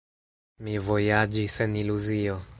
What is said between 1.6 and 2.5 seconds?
en iluzio.